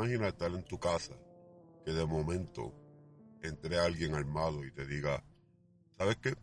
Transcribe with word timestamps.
imaginas 0.00 0.32
estar 0.32 0.50
en 0.50 0.64
tu 0.64 0.78
casa, 0.78 1.14
que 1.84 1.92
de 1.92 2.06
momento 2.06 2.74
entre 3.42 3.78
alguien 3.78 4.14
armado 4.14 4.64
y 4.64 4.72
te 4.72 4.86
diga, 4.86 5.22
¿sabes 5.96 6.16
qué? 6.16 6.34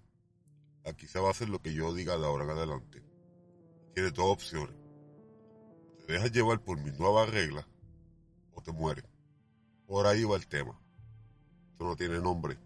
Aquí 0.86 1.08
se 1.08 1.20
va 1.20 1.30
a 1.30 1.32
hacer 1.32 1.50
lo 1.50 1.60
que 1.60 1.74
yo 1.74 1.94
diga 1.94 2.18
de 2.18 2.26
ahora 2.26 2.46
en 2.46 2.52
adelante. 2.52 3.04
Tienes 3.94 4.14
dos 4.14 4.28
opciones. 4.28 4.76
Te 6.06 6.14
dejas 6.14 6.32
llevar 6.32 6.64
por 6.64 6.80
mis 6.80 6.98
nuevas 7.00 7.30
reglas 7.30 7.66
o 8.54 8.62
te 8.62 8.72
mueres. 8.72 9.06
Por 9.86 10.06
ahí 10.06 10.24
va 10.24 10.36
el 10.36 10.48
tema. 10.48 10.80
Esto 11.72 11.86
no 11.86 11.96
tiene 11.96 12.20
nombre. 12.20 12.58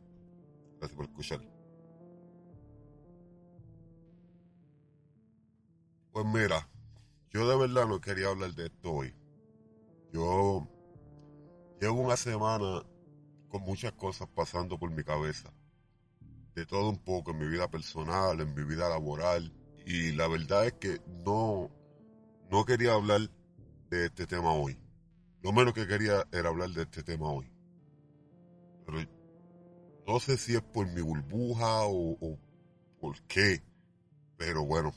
Gracias 0.78 0.96
por 0.96 1.06
escuchar. 1.06 1.42
Pues 6.12 6.26
mira, 6.26 6.68
yo 7.32 7.48
de 7.48 7.58
verdad 7.58 7.88
no 7.88 8.02
quería 8.02 8.28
hablar 8.28 8.54
de 8.54 8.66
esto 8.66 8.92
hoy. 8.92 9.16
Yo 10.12 10.68
llevo 11.82 12.02
una 12.02 12.16
semana 12.16 12.84
con 13.50 13.64
muchas 13.64 13.92
cosas 13.94 14.30
pasando 14.30 14.78
por 14.78 14.92
mi 14.92 15.04
cabeza. 15.04 15.52
De 16.54 16.66
todo 16.66 16.90
un 16.90 17.00
poco 17.00 17.32
en 17.32 17.40
mi 17.40 17.48
vida 17.48 17.70
personal, 17.70 18.40
en 18.40 18.54
mi 18.54 18.64
vida 18.64 18.88
laboral. 18.88 19.52
Y 19.86 20.12
la 20.12 20.28
verdad 20.28 20.68
es 20.68 20.74
que 20.74 21.02
no, 21.26 21.72
no 22.52 22.66
quería 22.66 22.94
hablar 22.94 23.22
de 23.90 24.06
este 24.06 24.28
tema 24.28 24.54
hoy. 24.54 24.78
Lo 25.42 25.52
menos 25.52 25.74
que 25.74 25.88
quería 25.88 26.28
era 26.32 26.50
hablar 26.50 26.70
de 26.70 26.84
este 26.84 27.02
tema 27.02 27.32
hoy. 27.32 27.52
Pero 28.86 29.00
no 30.06 30.20
sé 30.20 30.38
si 30.38 30.56
es 30.56 30.62
por 30.62 30.88
mi 30.88 31.02
burbuja 31.02 31.86
o, 31.86 32.12
o 32.22 32.38
por 33.00 33.20
qué. 33.24 33.64
Pero 34.38 34.66
bueno, 34.66 34.94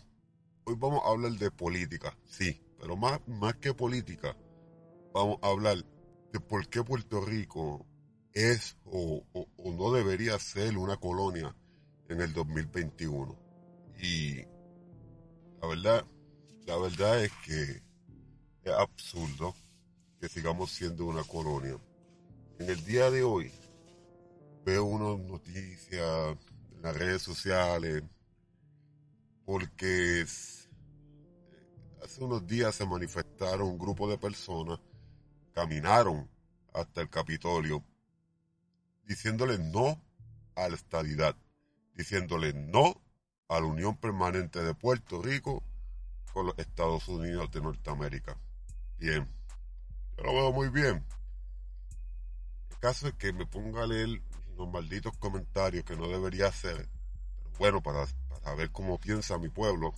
hoy 0.64 0.74
vamos 0.76 1.00
a 1.04 1.08
hablar 1.08 1.32
de 1.32 1.50
política, 1.50 2.16
sí, 2.24 2.62
pero 2.78 2.96
más, 2.96 3.20
más 3.26 3.54
que 3.56 3.74
política, 3.74 4.36
vamos 5.12 5.38
a 5.42 5.48
hablar 5.48 5.84
de 6.34 6.40
por 6.40 6.66
qué 6.68 6.82
Puerto 6.82 7.20
Rico 7.20 7.86
es 8.32 8.76
o, 8.86 9.22
no 9.56 9.92
debería 9.92 10.36
ser 10.40 10.76
una 10.76 10.96
colonia 10.96 11.54
en 12.08 12.20
el 12.20 12.32
2021. 12.32 13.38
Y 14.02 14.38
la 15.60 15.68
verdad, 15.68 16.04
la 16.66 16.76
verdad 16.76 17.22
es 17.22 17.30
que 17.46 17.82
es 18.64 18.72
absurdo 18.76 19.54
que 20.20 20.28
sigamos 20.28 20.72
siendo 20.72 21.06
una 21.06 21.22
colonia. 21.22 21.78
En 22.58 22.68
el 22.68 22.84
día 22.84 23.12
de 23.12 23.22
hoy 23.22 23.52
veo 24.64 24.86
unas 24.86 25.24
noticias 25.24 26.36
en 26.72 26.82
las 26.82 26.96
redes 26.96 27.22
sociales 27.22 28.02
porque 29.44 30.26
hace 32.02 32.24
unos 32.24 32.44
días 32.44 32.74
se 32.74 32.84
manifestaron 32.86 33.68
un 33.68 33.78
grupo 33.78 34.10
de 34.10 34.18
personas, 34.18 34.80
caminaron 35.54 36.28
hasta 36.74 37.00
el 37.00 37.08
Capitolio, 37.08 37.84
diciéndole 39.04 39.58
no 39.58 40.02
a 40.56 40.68
la 40.68 40.74
estabilidad, 40.74 41.36
diciéndole 41.94 42.52
no 42.52 43.00
a 43.48 43.60
la 43.60 43.66
unión 43.66 43.96
permanente 43.96 44.62
de 44.62 44.74
Puerto 44.74 45.22
Rico 45.22 45.62
con 46.32 46.46
los 46.46 46.58
Estados 46.58 47.06
Unidos 47.08 47.50
de 47.52 47.60
Norteamérica. 47.60 48.36
Bien, 48.98 49.28
yo 50.16 50.24
lo 50.24 50.34
veo 50.34 50.52
muy 50.52 50.68
bien. 50.68 51.04
El 52.70 52.78
caso 52.78 53.08
es 53.08 53.14
que 53.14 53.32
me 53.32 53.46
ponga 53.46 53.84
a 53.84 53.86
leer 53.86 54.20
los 54.56 54.68
malditos 54.68 55.16
comentarios 55.18 55.84
que 55.84 55.96
no 55.96 56.08
debería 56.08 56.48
hacer, 56.48 56.88
pero 57.36 57.50
bueno, 57.58 57.82
para, 57.82 58.06
para 58.28 58.56
ver 58.56 58.70
cómo 58.72 58.98
piensa 58.98 59.38
mi 59.38 59.48
pueblo, 59.48 59.94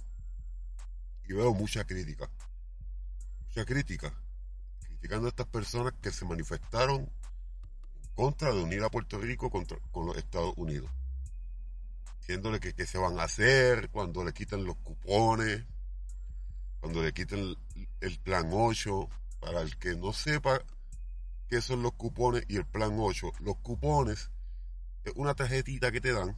y 1.29 1.33
veo 1.33 1.55
mucha 1.55 1.85
crítica. 1.85 2.31
Mucha 3.49 3.65
crítica. 3.65 4.13
Criticando 5.07 5.29
a 5.29 5.31
estas 5.31 5.47
personas 5.47 5.93
que 6.03 6.11
se 6.11 6.25
manifestaron 6.25 7.09
contra 8.17 8.53
de 8.53 8.61
unir 8.61 8.83
a 8.83 8.91
Puerto 8.91 9.21
Rico 9.21 9.51
contra, 9.51 9.79
con 9.93 10.05
los 10.05 10.17
Estados 10.17 10.53
Unidos. 10.57 10.91
Diciéndole 12.19 12.59
que 12.59 12.75
qué 12.75 12.87
se 12.87 12.99
van 12.99 13.21
a 13.21 13.23
hacer 13.23 13.89
cuando 13.91 14.25
le 14.25 14.33
quiten 14.33 14.65
los 14.65 14.75
cupones, 14.79 15.65
cuando 16.81 17.05
le 17.05 17.13
quiten 17.13 17.55
el, 18.01 18.19
plan 18.19 18.51
8. 18.51 19.09
Para 19.39 19.61
el 19.61 19.77
que 19.79 19.95
no 19.95 20.13
sepa 20.13 20.61
qué 21.49 21.61
son 21.61 21.85
los 21.85 21.93
cupones 21.93 22.45
y 22.49 22.57
el 22.57 22.67
plan 22.67 22.97
8, 22.99 23.31
los 23.43 23.59
cupones 23.59 24.33
es 25.05 25.13
una 25.15 25.35
tarjetita 25.35 25.93
que 25.93 26.01
te 26.01 26.13
dan, 26.13 26.37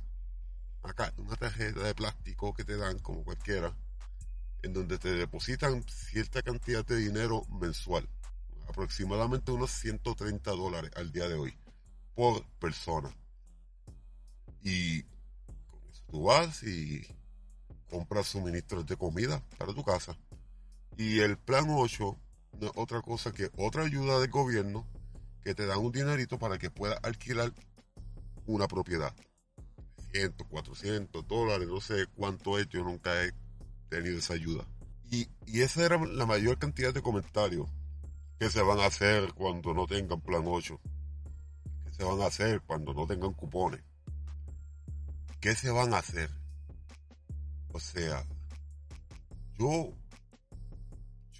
acá, 0.82 1.14
una 1.16 1.36
tarjeta 1.36 1.80
de 1.84 1.94
plástico 1.94 2.52
que 2.52 2.64
te 2.64 2.76
dan 2.76 2.98
como 2.98 3.24
cualquiera 3.24 3.74
en 4.62 4.74
donde 4.74 4.98
te 4.98 5.10
depositan 5.14 5.82
cierta 5.88 6.42
cantidad 6.42 6.84
de 6.84 6.96
dinero 6.96 7.46
mensual, 7.48 8.06
aproximadamente 8.78 9.50
unos 9.50 9.72
130 9.72 10.52
dólares 10.52 10.92
al 10.94 11.10
día 11.10 11.26
de 11.26 11.34
hoy, 11.34 11.52
por 12.14 12.44
persona. 12.60 13.12
Y 14.62 15.02
tú 16.06 16.22
vas 16.22 16.62
y 16.62 17.04
compras 17.90 18.28
suministros 18.28 18.86
de 18.86 18.96
comida 18.96 19.42
para 19.58 19.74
tu 19.74 19.82
casa. 19.82 20.16
Y 20.96 21.18
el 21.18 21.36
plan 21.38 21.66
8 21.68 22.16
no 22.60 22.66
es 22.68 22.72
otra 22.76 23.02
cosa 23.02 23.32
que 23.32 23.50
otra 23.56 23.82
ayuda 23.82 24.20
del 24.20 24.30
gobierno 24.30 24.86
que 25.42 25.56
te 25.56 25.66
dan 25.66 25.78
un 25.78 25.90
dinerito 25.90 26.38
para 26.38 26.56
que 26.56 26.70
puedas 26.70 27.00
alquilar 27.02 27.52
una 28.46 28.68
propiedad. 28.68 29.12
100, 30.12 30.34
400 30.48 31.26
dólares, 31.26 31.66
no 31.66 31.80
sé 31.80 32.06
cuánto 32.14 32.60
es, 32.60 32.68
yo 32.68 32.84
nunca 32.84 33.24
he 33.24 33.32
tenido 33.88 34.18
esa 34.18 34.34
ayuda. 34.34 34.64
Y, 35.10 35.26
y 35.46 35.62
esa 35.62 35.84
era 35.84 35.98
la 36.06 36.26
mayor 36.26 36.58
cantidad 36.58 36.94
de 36.94 37.02
comentarios 37.02 37.68
que 38.38 38.50
se 38.50 38.62
van 38.62 38.78
a 38.80 38.86
hacer 38.86 39.32
cuando 39.34 39.74
no 39.74 39.86
tengan 39.86 40.20
plan 40.20 40.44
8. 40.46 40.80
¿Qué 41.84 41.92
se 41.92 42.04
van 42.04 42.20
a 42.22 42.26
hacer 42.26 42.60
cuando 42.62 42.94
no 42.94 43.06
tengan 43.06 43.32
cupones? 43.32 43.82
¿Qué 45.40 45.54
se 45.54 45.70
van 45.70 45.92
a 45.92 45.98
hacer? 45.98 46.30
O 47.72 47.80
sea, 47.80 48.24
yo, 49.58 49.92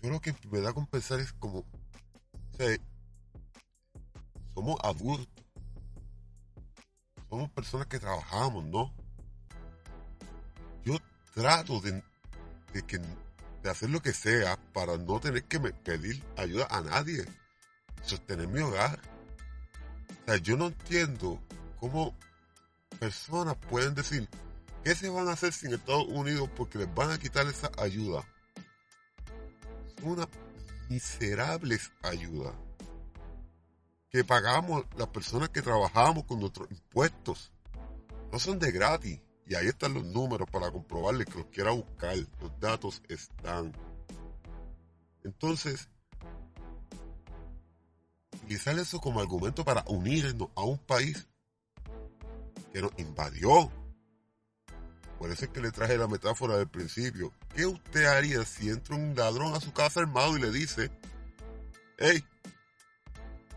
yo 0.02 0.10
lo 0.10 0.20
que 0.20 0.34
me 0.50 0.60
da 0.60 0.72
con 0.72 0.86
pensar 0.86 1.20
es 1.20 1.32
como, 1.32 1.60
o 1.60 2.56
sea, 2.56 2.76
somos 4.54 4.76
adultos, 4.82 5.44
somos 7.28 7.50
personas 7.50 7.86
que 7.86 8.00
trabajamos, 8.00 8.64
¿no? 8.64 8.92
Yo 10.84 10.96
trato 11.34 11.80
de, 11.80 12.02
que, 12.86 13.00
hacer 13.68 13.90
lo 13.90 14.00
que 14.00 14.12
sea 14.12 14.58
para 14.72 14.96
no 14.96 15.20
tener 15.20 15.44
que 15.44 15.60
pedir 15.60 16.22
ayuda 16.36 16.66
a 16.70 16.80
nadie, 16.80 17.24
sostener 18.02 18.48
mi 18.48 18.60
hogar. 18.60 19.00
O 20.22 20.24
sea, 20.26 20.36
yo 20.36 20.56
no 20.56 20.66
entiendo 20.66 21.40
cómo 21.78 22.16
personas 22.98 23.56
pueden 23.68 23.94
decir, 23.94 24.28
¿qué 24.84 24.94
se 24.94 25.08
van 25.08 25.28
a 25.28 25.32
hacer 25.32 25.52
sin 25.52 25.74
Estados 25.74 26.06
Unidos 26.08 26.48
porque 26.56 26.78
les 26.78 26.94
van 26.94 27.10
a 27.10 27.18
quitar 27.18 27.46
esa 27.46 27.70
ayuda? 27.78 28.24
Son 29.96 30.10
una 30.10 30.28
miserables 30.88 31.90
ayuda 32.02 32.54
que 34.10 34.24
pagamos 34.24 34.84
las 34.96 35.08
personas 35.08 35.50
que 35.50 35.62
trabajamos 35.62 36.24
con 36.24 36.40
nuestros 36.40 36.70
impuestos. 36.70 37.52
No 38.32 38.38
son 38.38 38.58
de 38.58 38.72
gratis. 38.72 39.20
Y 39.48 39.54
ahí 39.54 39.66
están 39.66 39.94
los 39.94 40.04
números 40.04 40.48
para 40.50 40.70
comprobarle 40.70 41.24
que 41.24 41.38
los 41.38 41.46
quiera 41.46 41.70
buscar. 41.70 42.16
Los 42.40 42.60
datos 42.60 43.02
están. 43.08 43.72
Entonces, 45.24 45.88
utilizar 48.42 48.78
eso 48.78 49.00
como 49.00 49.20
argumento 49.20 49.64
para 49.64 49.84
unirnos 49.88 50.50
a 50.54 50.62
un 50.62 50.76
país 50.76 51.26
que 52.74 52.82
nos 52.82 52.92
invadió. 52.98 53.72
Por 55.18 55.30
eso 55.30 55.46
es 55.46 55.50
que 55.50 55.62
le 55.62 55.72
traje 55.72 55.96
la 55.96 56.06
metáfora 56.06 56.58
del 56.58 56.68
principio. 56.68 57.32
¿Qué 57.54 57.64
usted 57.64 58.04
haría 58.04 58.44
si 58.44 58.68
entra 58.68 58.96
un 58.96 59.16
ladrón 59.16 59.54
a 59.54 59.60
su 59.60 59.72
casa 59.72 60.00
armado 60.00 60.36
y 60.36 60.42
le 60.42 60.52
dice, 60.52 60.90
hey, 61.96 62.22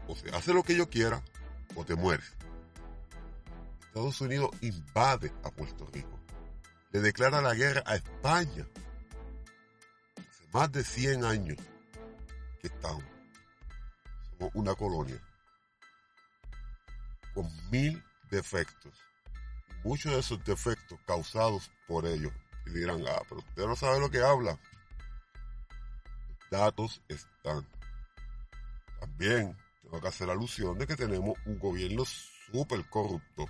o 0.08 0.16
se 0.16 0.30
hace 0.30 0.54
lo 0.54 0.64
que 0.64 0.76
yo 0.76 0.90
quiera 0.90 1.22
o 1.76 1.84
te 1.84 1.96
mueres? 1.96 2.32
Estados 3.92 4.22
Unidos 4.22 4.52
invade 4.62 5.34
a 5.44 5.52
Puerto 5.52 5.86
Rico. 5.92 6.18
Le 6.92 7.02
declara 7.02 7.42
la 7.42 7.54
guerra 7.54 7.84
a 7.86 7.96
España. 7.96 8.66
Hace 10.16 10.48
más 10.54 10.72
de 10.72 10.82
100 10.82 11.26
años 11.26 11.58
que 12.62 12.68
estamos. 12.68 13.04
Somos 14.30 14.56
una 14.56 14.76
colonia. 14.76 15.22
Con 17.34 17.50
mil 17.70 18.02
defectos. 18.30 18.94
Muchos 19.84 20.14
de 20.14 20.20
esos 20.20 20.42
defectos 20.46 20.98
causados 21.06 21.70
por 21.86 22.06
ellos. 22.06 22.32
Y 22.68 22.70
dirán, 22.70 23.04
ah, 23.06 23.22
pero 23.28 23.42
usted 23.42 23.66
no 23.66 23.76
sabe 23.76 24.00
lo 24.00 24.10
que 24.10 24.22
habla. 24.22 24.58
Los 26.30 26.50
datos 26.50 27.02
están. 27.10 27.68
También 29.02 29.58
tengo 29.82 30.00
que 30.00 30.08
hacer 30.08 30.30
alusión 30.30 30.78
de 30.78 30.88
que 30.88 30.96
tenemos 30.96 31.38
un 31.46 31.60
gobierno 31.60 32.06
súper 32.06 32.90
corrupto 32.90 33.50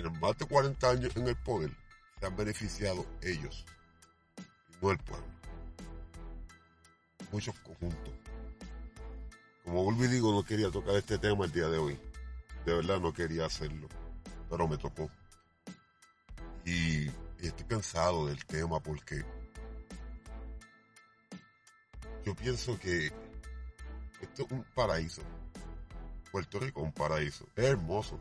tienen 0.00 0.20
más 0.20 0.38
de 0.38 0.46
40 0.46 0.90
años 0.90 1.16
en 1.16 1.26
el 1.26 1.34
poder, 1.34 1.72
se 2.20 2.26
han 2.26 2.36
beneficiado 2.36 3.04
ellos, 3.20 3.64
no 4.80 4.92
el 4.92 4.98
pueblo. 4.98 5.26
Muchos 7.32 7.58
conjuntos, 7.58 8.14
como 9.64 9.82
vuelvo 9.82 10.02
digo, 10.04 10.32
no 10.32 10.44
quería 10.44 10.70
tocar 10.70 10.94
este 10.94 11.18
tema 11.18 11.46
el 11.46 11.52
día 11.52 11.66
de 11.66 11.78
hoy. 11.78 11.98
De 12.64 12.74
verdad 12.74 13.00
no 13.00 13.12
quería 13.12 13.46
hacerlo, 13.46 13.88
pero 14.48 14.68
me 14.68 14.78
tocó. 14.78 15.10
Y, 16.64 17.08
estoy 17.40 17.66
cansado 17.68 18.26
del 18.28 18.44
tema 18.46 18.78
porque 18.80 19.24
yo 22.24 22.36
pienso 22.36 22.78
que 22.78 23.06
esto 24.20 24.44
es 24.44 24.52
un 24.52 24.64
paraíso. 24.76 25.22
Puerto 26.30 26.60
Rico 26.60 26.82
es 26.82 26.86
un 26.86 26.92
paraíso. 26.92 27.48
Es 27.56 27.64
hermoso. 27.64 28.20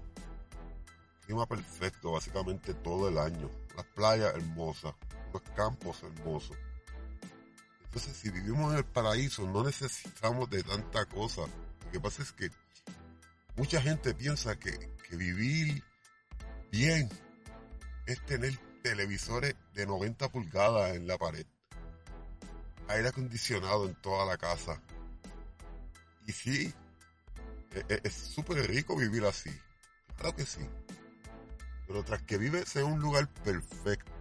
Clima 1.27 1.45
perfecto 1.45 2.13
básicamente 2.13 2.73
todo 2.73 3.09
el 3.09 3.17
año. 3.17 3.51
Las 3.75 3.85
playas 3.87 4.33
hermosas. 4.33 4.95
Los 5.33 5.41
campos 5.55 6.01
hermosos. 6.01 6.57
Entonces, 7.83 8.15
si 8.15 8.29
vivimos 8.29 8.71
en 8.71 8.77
el 8.77 8.85
paraíso, 8.85 9.45
no 9.45 9.61
necesitamos 9.61 10.49
de 10.49 10.63
tanta 10.63 11.05
cosa. 11.05 11.41
Lo 11.41 11.91
que 11.91 11.99
pasa 11.99 12.23
es 12.23 12.31
que 12.31 12.49
mucha 13.57 13.81
gente 13.81 14.13
piensa 14.13 14.57
que, 14.57 14.71
que 15.07 15.17
vivir 15.17 15.83
bien 16.71 17.09
es 18.05 18.25
tener 18.25 18.57
televisores 18.81 19.53
de 19.73 19.85
90 19.85 20.29
pulgadas 20.29 20.95
en 20.95 21.07
la 21.07 21.17
pared, 21.17 21.45
aire 22.87 23.09
acondicionado 23.09 23.85
en 23.85 23.95
toda 23.95 24.25
la 24.25 24.37
casa. 24.37 24.81
Y 26.25 26.31
sí, 26.31 26.73
e, 27.73 27.83
e, 27.89 28.01
es 28.01 28.13
súper 28.13 28.65
rico 28.65 28.95
vivir 28.95 29.25
así, 29.25 29.51
claro 30.15 30.33
que 30.37 30.45
sí. 30.45 30.61
Pero 31.87 32.03
tras 32.03 32.21
que 32.23 32.37
vives 32.37 32.75
en 32.75 32.85
un 32.85 32.99
lugar 32.99 33.27
perfecto, 33.43 34.11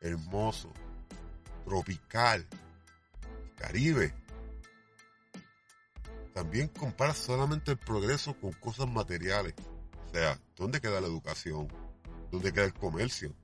hermoso, 0.00 0.72
tropical, 1.64 2.46
caribe, 3.56 4.14
también 6.34 6.68
comparas 6.68 7.16
solamente 7.16 7.70
el 7.70 7.78
progreso 7.78 8.34
con 8.38 8.52
cosas 8.52 8.88
materiales. 8.88 9.54
O 10.08 10.10
sea, 10.12 10.38
¿dónde 10.56 10.80
queda 10.80 11.00
la 11.00 11.06
educación? 11.06 11.68
¿Dónde 12.30 12.52
queda 12.52 12.64
el 12.64 12.74
comercio? 12.74 13.34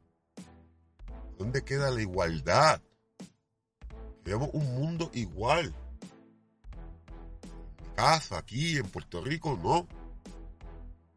¿Dónde 1.38 1.62
queda 1.64 1.90
la 1.90 2.02
igualdad? 2.02 2.82
Queremos 4.24 4.50
un 4.52 4.74
mundo 4.74 5.10
igual. 5.14 5.74
En 7.78 7.94
casa, 7.94 8.38
aquí, 8.38 8.76
en 8.76 8.88
Puerto 8.88 9.22
Rico, 9.22 9.58
no. 9.62 9.86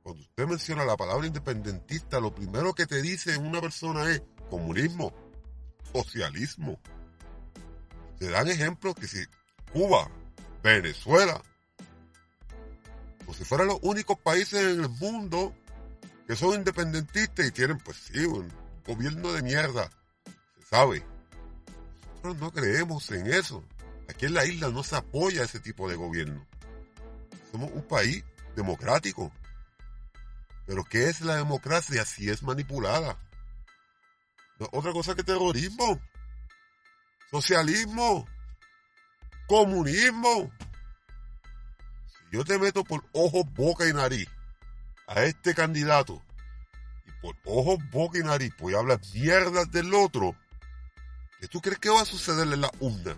Cuando 0.04 0.22
usted 0.22 0.46
menciona 0.46 0.84
la 0.84 0.98
palabra 0.98 1.26
independentista, 1.26 2.20
lo 2.20 2.36
primero 2.36 2.74
que 2.74 2.86
te 2.86 3.02
dice 3.02 3.38
una 3.38 3.62
persona 3.62 4.12
es 4.12 4.22
comunismo, 4.50 5.14
socialismo. 5.94 6.78
Te 8.20 8.30
dan 8.30 8.50
ejemplos 8.50 8.96
que 8.96 9.08
si 9.08 9.26
Cuba, 9.72 10.12
Venezuela, 10.62 11.42
como 13.20 13.34
si 13.34 13.46
fueran 13.46 13.68
los 13.68 13.80
únicos 13.82 14.20
países 14.20 14.62
en 14.62 14.84
el 14.84 14.90
mundo 14.90 15.56
que 16.28 16.36
son 16.36 16.56
independentistas 16.56 17.48
y 17.48 17.52
tienen, 17.52 17.78
pues 17.78 17.98
sí, 17.98 18.26
un 18.26 18.52
gobierno 18.86 19.32
de 19.32 19.42
mierda, 19.42 19.90
se 20.60 20.66
sabe. 20.68 21.06
Nosotros 22.16 22.38
no 22.40 22.52
creemos 22.52 23.10
en 23.12 23.28
eso. 23.28 23.64
Aquí 24.10 24.26
en 24.26 24.34
la 24.34 24.46
isla 24.46 24.68
no 24.70 24.84
se 24.84 24.98
apoya 24.98 25.44
ese 25.44 25.62
tipo 25.62 25.90
de 25.90 25.96
gobierno. 25.96 26.46
Somos 27.52 27.72
un 27.72 27.84
país 27.84 28.24
democrático. 28.56 29.32
Pero 30.66 30.84
¿qué 30.84 31.10
es 31.10 31.22
la 31.22 31.36
democracia 31.36 32.06
si 32.06 32.30
es 32.30 32.44
manipulada? 32.44 33.18
otra 34.72 34.94
cosa 34.94 35.14
que 35.14 35.24
terrorismo, 35.24 36.00
socialismo, 37.30 38.26
comunismo. 39.48 40.52
Si 42.08 42.38
yo 42.38 42.46
te 42.46 42.58
meto 42.58 42.84
por 42.86 43.04
ojos, 43.12 43.44
boca 43.54 43.88
y 43.88 43.94
nariz 43.94 44.30
a 45.08 45.24
este 45.24 45.54
candidato 45.54 46.22
y 47.06 47.12
por 47.22 47.36
ojos, 47.44 47.78
boca 47.92 48.20
y 48.20 48.24
nariz, 48.24 48.54
pues 48.58 48.76
hablar 48.76 49.02
mierdas 49.14 49.70
del 49.72 49.94
otro, 49.94 50.36
¿qué 51.42 51.48
tú 51.48 51.60
crees 51.60 51.80
que 51.80 51.90
va 51.90 52.02
a 52.02 52.06
suceder 52.06 52.48
en 52.54 52.62
la 52.62 52.72
urna? 52.80 53.18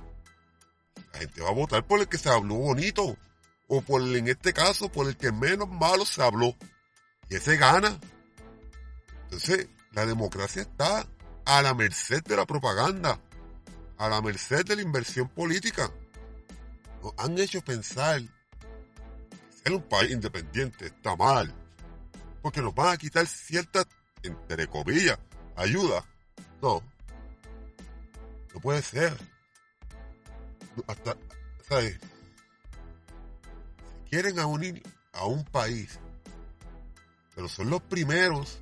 La 1.13 1.19
gente 1.19 1.41
va 1.41 1.50
a 1.50 1.53
votar 1.53 1.86
por 1.86 2.00
el 2.00 2.07
que 2.07 2.18
se 2.18 2.30
habló 2.30 2.56
bonito, 2.56 3.18
o 3.68 3.81
por 3.81 4.01
el, 4.01 4.15
en 4.15 4.27
este 4.27 4.53
caso, 4.53 4.89
por 4.89 5.07
el 5.07 5.18
que 5.18 5.31
menos 5.31 5.69
malo 5.69 6.06
se 6.06 6.21
habló. 6.21 6.56
Y 7.30 7.36
ese 7.36 7.57
gana. 7.57 8.00
Entonces, 9.24 9.68
la 9.92 10.06
democracia 10.06 10.62
está 10.62 11.07
a 11.45 11.62
la 11.62 11.74
merced 11.74 12.24
de 12.24 12.36
la 12.36 12.45
propaganda, 12.45 13.19
a 13.98 14.10
la 14.10 14.22
merced 14.22 14.66
de 14.66 14.75
la 14.75 14.81
inversión 14.81 15.30
política. 15.30 15.92
Nos 17.01 17.13
han 17.18 17.38
hecho 17.38 17.62
pensar 17.62 18.22
que 18.22 19.63
ser 19.63 19.74
un 19.74 19.83
país 19.83 20.12
independiente 20.12 20.88
está 20.88 21.16
mal 21.16 21.54
porque 22.45 22.62
nos 22.62 22.75
van 22.75 22.89
a 22.94 22.98
quitar 22.98 23.25
ciertas, 23.25 23.88
entre 24.22 24.68
comillas, 24.68 25.18
ayuda. 25.56 26.06
No. 26.62 26.80
No 28.54 28.60
puede 28.60 28.83
ser. 28.83 29.18
Hasta, 30.86 31.18
¿sabes? 31.68 31.98
Si 34.04 34.10
quieren 34.12 34.38
unir 34.42 34.83
a 35.13 35.25
un 35.25 35.44
país, 35.45 36.00
pero 37.36 37.50
son 37.50 37.70
los 37.70 37.82
primeros, 37.82 38.62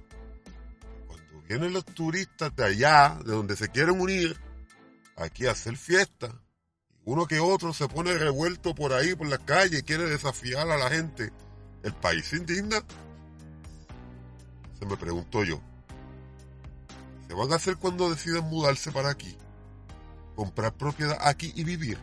cuando 1.08 1.42
vienen 1.48 1.74
los 1.74 1.86
turistas 1.86 2.56
de 2.56 2.66
allá, 2.66 3.18
de 3.24 3.31
donde 3.31 3.56
se 3.56 3.70
quieren 3.70 4.02
unir, 4.02 4.38
aquí 5.16 5.46
a 5.46 5.52
hacer 5.52 5.78
fiesta, 5.78 6.34
uno 7.06 7.28
que 7.28 7.40
otro 7.40 7.74
se 7.74 7.88
pone 7.88 8.18
revuelto 8.18 8.74
por 8.74 8.94
ahí, 8.94 9.16
por 9.16 9.28
la 9.28 9.38
calle, 9.38 9.80
y 9.80 9.84
quiere 9.84 10.06
desafiar 10.06 10.70
a 10.70 10.78
la 10.78 10.90
gente, 10.90 11.31
el 11.84 11.94
país 11.94 12.25
se 12.25 12.38
indigna 12.38 12.84
me 14.86 14.98
pregunto 14.98 15.44
yo. 15.44 15.60
¿Se 17.28 17.34
van 17.34 17.52
a 17.52 17.56
hacer 17.56 17.78
cuando 17.78 18.10
deciden 18.10 18.44
mudarse 18.46 18.92
para 18.92 19.10
aquí? 19.10 19.36
¿Comprar 20.36 20.74
propiedad 20.74 21.18
aquí 21.22 21.54
y 21.56 21.64
vivir? 21.64 21.98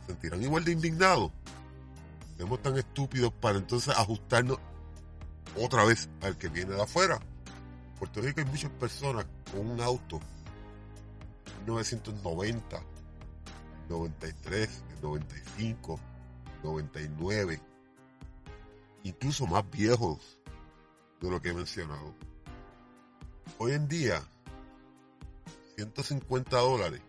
¿Se 0.00 0.12
sentirán 0.12 0.42
igual 0.42 0.64
de 0.64 0.72
indignados? 0.72 1.32
Somos 2.38 2.62
tan 2.62 2.76
estúpidos 2.78 3.32
para 3.32 3.58
entonces 3.58 3.94
ajustarnos 3.96 4.58
otra 5.56 5.84
vez 5.84 6.08
al 6.22 6.36
que 6.36 6.48
viene 6.48 6.74
de 6.74 6.82
afuera. 6.82 7.16
En 7.16 7.98
Puerto 7.98 8.20
Rico 8.20 8.40
hay 8.40 8.46
muchas 8.46 8.70
personas 8.72 9.26
con 9.52 9.70
un 9.70 9.80
auto 9.80 10.20
1990, 11.66 12.82
93, 13.88 14.84
95, 15.02 16.00
99, 16.62 17.60
incluso 19.04 19.46
más 19.46 19.68
viejos 19.70 20.38
de 21.20 21.30
lo 21.30 21.40
que 21.40 21.50
he 21.50 21.54
mencionado. 21.54 22.14
Hoy 23.58 23.72
en 23.72 23.88
día, 23.88 24.22
150 25.76 26.56
dólares, 26.56 27.02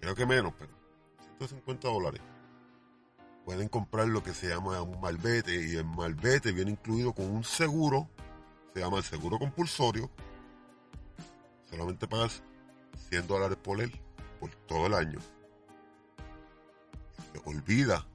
creo 0.00 0.14
que 0.14 0.26
menos, 0.26 0.52
pero 0.58 0.72
150 1.38 1.88
dólares, 1.88 2.20
pueden 3.44 3.68
comprar 3.68 4.08
lo 4.08 4.22
que 4.22 4.34
se 4.34 4.48
llama 4.48 4.82
un 4.82 5.00
malvete 5.00 5.54
y 5.54 5.76
el 5.76 5.84
malvete 5.84 6.52
viene 6.52 6.72
incluido 6.72 7.12
con 7.12 7.30
un 7.30 7.44
seguro, 7.44 8.08
se 8.72 8.80
llama 8.80 8.98
el 8.98 9.04
seguro 9.04 9.38
compulsorio, 9.38 10.10
solamente 11.68 12.06
pagas 12.06 12.42
100 13.10 13.26
dólares 13.26 13.58
por 13.62 13.80
él, 13.80 13.92
por 14.40 14.50
todo 14.66 14.86
el 14.86 14.94
año. 14.94 15.18
Olvida 17.44 18.06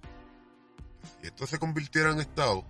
si 1.19 1.27
esto 1.27 1.47
se 1.47 1.59
convirtiera 1.59 2.11
en 2.11 2.19
Estado, 2.19 2.63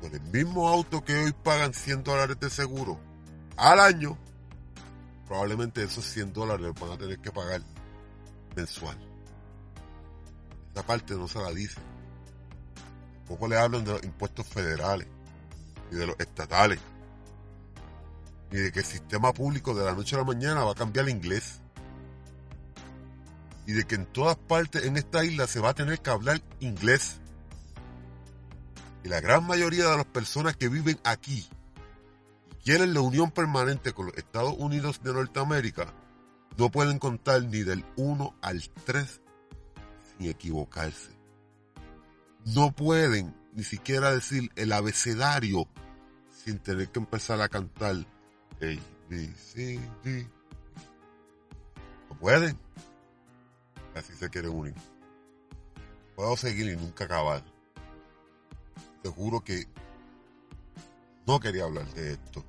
con 0.00 0.12
el 0.12 0.20
mismo 0.20 0.68
auto 0.68 1.04
que 1.04 1.16
hoy 1.16 1.32
pagan 1.32 1.72
100 1.72 2.04
dólares 2.04 2.38
de 2.40 2.50
seguro 2.50 2.98
al 3.56 3.80
año, 3.80 4.18
probablemente 5.26 5.82
esos 5.82 6.04
100 6.06 6.32
dólares 6.32 6.72
van 6.80 6.92
a 6.92 6.98
tener 6.98 7.18
que 7.18 7.30
pagar 7.30 7.62
mensual. 8.56 9.09
Parte 10.82 11.14
no 11.14 11.28
se 11.28 11.38
la 11.38 11.50
dice. 11.50 11.80
Tampoco 13.18 13.48
le 13.48 13.58
hablan 13.58 13.84
de 13.84 13.92
los 13.92 14.02
impuestos 14.02 14.46
federales 14.46 15.06
y 15.90 15.94
de 15.94 16.06
los 16.06 16.16
estatales. 16.18 16.80
Ni 18.50 18.58
de 18.58 18.72
que 18.72 18.80
el 18.80 18.84
sistema 18.84 19.32
público 19.32 19.74
de 19.74 19.84
la 19.84 19.94
noche 19.94 20.16
a 20.16 20.18
la 20.18 20.24
mañana 20.24 20.64
va 20.64 20.72
a 20.72 20.74
cambiar 20.74 21.04
el 21.06 21.12
inglés. 21.12 21.60
Y 23.66 23.72
de 23.72 23.84
que 23.84 23.94
en 23.94 24.06
todas 24.06 24.36
partes 24.36 24.84
en 24.84 24.96
esta 24.96 25.24
isla 25.24 25.46
se 25.46 25.60
va 25.60 25.70
a 25.70 25.74
tener 25.74 26.00
que 26.00 26.10
hablar 26.10 26.42
inglés. 26.58 27.20
Y 29.04 29.08
la 29.08 29.20
gran 29.20 29.46
mayoría 29.46 29.88
de 29.88 29.96
las 29.96 30.06
personas 30.06 30.56
que 30.56 30.68
viven 30.68 30.98
aquí 31.04 31.48
y 32.60 32.64
quieren 32.64 32.94
la 32.94 33.00
unión 33.00 33.30
permanente 33.30 33.92
con 33.92 34.06
los 34.06 34.16
Estados 34.16 34.54
Unidos 34.58 35.00
de 35.02 35.12
Norteamérica 35.12 35.94
no 36.58 36.70
pueden 36.70 36.98
contar 36.98 37.42
ni 37.44 37.60
del 37.60 37.84
1 37.96 38.34
al 38.42 38.62
3 38.84 39.20
sin 40.20 40.28
equivocarse. 40.28 41.10
No 42.44 42.72
pueden 42.72 43.34
ni 43.54 43.64
siquiera 43.64 44.12
decir 44.12 44.50
el 44.56 44.72
abecedario 44.72 45.66
sin 46.30 46.58
tener 46.58 46.88
que 46.88 46.98
empezar 46.98 47.40
a 47.40 47.48
cantar 47.48 47.96
A, 47.96 48.78
B, 49.08 49.34
C, 49.34 49.80
D. 50.04 50.28
No 52.08 52.18
pueden. 52.18 52.58
Así 53.94 54.12
se 54.14 54.28
quieren 54.30 54.52
unir. 54.52 54.74
puedo 56.14 56.36
seguir 56.36 56.70
y 56.70 56.76
nunca 56.76 57.04
acabar. 57.04 57.42
Te 59.02 59.08
juro 59.08 59.40
que 59.40 59.66
no 61.26 61.40
quería 61.40 61.64
hablar 61.64 61.86
de 61.94 62.12
esto. 62.12 62.44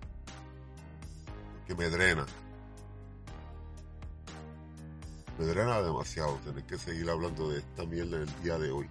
Porque 1.57 1.75
me 1.75 1.89
drena. 1.89 2.25
Me 5.37 5.45
drena 5.45 5.81
demasiado 5.81 6.35
tener 6.37 6.63
que 6.65 6.77
seguir 6.77 7.09
hablando 7.09 7.49
de 7.49 7.59
esta 7.59 7.85
mierda 7.85 8.17
en 8.17 8.23
el 8.23 8.43
día 8.43 8.57
de 8.57 8.71
hoy. 8.71 8.89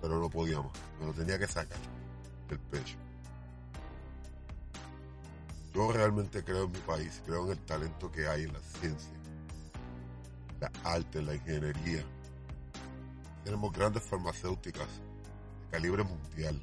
Pero 0.00 0.18
no 0.20 0.28
podía 0.28 0.60
más. 0.60 0.72
Me 1.00 1.06
lo 1.06 1.12
tenía 1.12 1.38
que 1.38 1.46
sacar 1.46 1.78
del 2.48 2.58
pecho. 2.58 2.96
Yo 5.74 5.92
realmente 5.92 6.42
creo 6.42 6.64
en 6.64 6.72
mi 6.72 6.78
país, 6.80 7.22
creo 7.24 7.44
en 7.46 7.52
el 7.52 7.58
talento 7.64 8.10
que 8.10 8.26
hay 8.26 8.44
en 8.44 8.52
la 8.52 8.60
ciencia, 8.60 9.12
la 10.60 10.70
arte, 10.82 11.22
la 11.22 11.34
ingeniería. 11.34 12.04
Tenemos 13.44 13.72
grandes 13.72 14.02
farmacéuticas 14.02 14.88
de 14.88 15.70
calibre 15.70 16.02
mundial, 16.02 16.60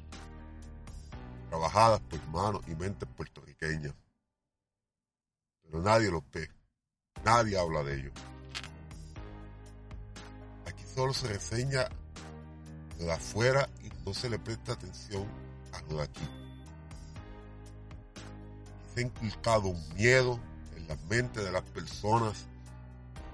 trabajadas 1.48 2.00
por 2.00 2.26
manos 2.28 2.62
y 2.68 2.74
mentes 2.74 3.08
puertorriqueñas. 3.16 3.94
Pero 5.62 5.82
nadie 5.82 6.10
los 6.10 6.22
ve, 6.30 6.50
nadie 7.26 7.58
habla 7.58 7.82
de 7.82 8.00
ellos. 8.00 8.12
Aquí 10.66 10.84
solo 10.94 11.12
se 11.12 11.28
reseña 11.28 11.88
lo 12.98 13.04
de 13.04 13.12
afuera 13.12 13.68
y 13.82 13.90
no 14.06 14.14
se 14.14 14.30
le 14.30 14.38
presta 14.38 14.72
atención 14.72 15.26
a 15.72 15.82
lo 15.90 15.98
de 15.98 16.04
aquí 16.04 16.46
se 18.96 19.02
ha 19.02 19.04
inculcado 19.04 19.68
un 19.68 19.94
miedo 19.94 20.40
en 20.74 20.88
la 20.88 20.96
mente 21.10 21.44
de 21.44 21.52
las 21.52 21.62
personas, 21.62 22.46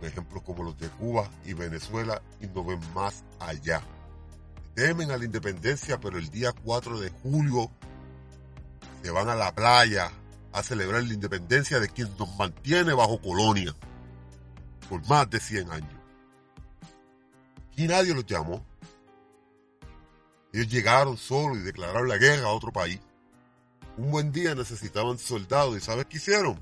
por 0.01 0.09
ejemplo 0.09 0.43
como 0.43 0.65
los 0.65 0.77
de 0.77 0.89
Cuba 0.89 1.31
y 1.45 1.53
Venezuela, 1.53 2.21
y 2.41 2.49
no 2.49 2.65
ven 2.65 2.81
más 2.95 3.23
allá. 3.39 3.81
Temen 4.75 5.13
a 5.13 5.17
la 5.17 5.25
independencia, 5.25 6.01
pero 6.01 6.19
el 6.19 6.31
día 6.31 6.53
4 6.65 6.99
de 6.99 7.11
julio 7.11 7.71
se 9.05 9.11
van 9.13 9.29
a 9.29 9.37
la 9.37 9.55
playa 9.55 10.11
a 10.53 10.63
celebrar 10.63 11.03
la 11.05 11.15
independencia 11.15 11.81
de 11.81 11.89
quien 11.89 12.09
nos 12.19 12.35
mantiene 12.37 12.93
bajo 12.93 13.21
colonia 13.21 13.75
por 14.89 15.07
más 15.09 15.29
de 15.31 15.41
100 15.41 15.71
años. 15.73 16.01
Y 17.77 17.87
nadie 17.87 18.15
los 18.15 18.27
llamó. 18.27 18.65
Ellos 20.53 20.69
llegaron 20.69 21.17
solos 21.17 21.59
y 21.59 21.63
declararon 21.63 22.09
la 22.09 22.19
guerra 22.19 22.49
a 22.49 22.53
otro 22.53 22.73
país. 22.73 23.01
Un 23.97 24.11
buen 24.11 24.33
día 24.33 24.55
necesitaban 24.55 25.19
soldados 25.19 25.77
y 25.77 25.81
¿sabes 25.81 26.07
qué 26.07 26.19
hicieron? 26.19 26.61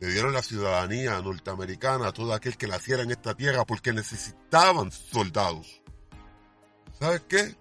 Le 0.00 0.08
dieron 0.08 0.32
la 0.32 0.42
ciudadanía 0.42 1.20
norteamericana 1.20 2.08
a 2.08 2.12
todo 2.12 2.34
aquel 2.34 2.56
que 2.56 2.66
naciera 2.66 3.04
en 3.04 3.12
esta 3.12 3.36
tierra 3.36 3.64
porque 3.64 3.92
necesitaban 3.92 4.90
soldados. 4.90 5.80
¿Sabes 6.98 7.22
qué? 7.28 7.56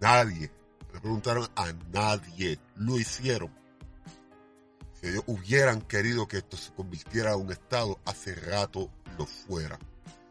Nadie, 0.00 0.50
le 0.92 1.00
preguntaron 1.00 1.46
a 1.54 1.72
nadie, 1.92 2.58
lo 2.76 2.98
hicieron. 2.98 3.50
Si 5.00 5.08
ellos 5.08 5.24
hubieran 5.26 5.82
querido 5.82 6.26
que 6.26 6.38
esto 6.38 6.56
se 6.56 6.72
convirtiera 6.72 7.34
en 7.34 7.40
un 7.40 7.52
Estado, 7.52 7.98
hace 8.04 8.34
rato 8.34 8.90
lo 9.18 9.26
fuera. 9.26 9.78